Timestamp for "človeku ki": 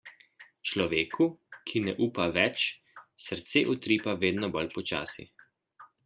0.69-1.81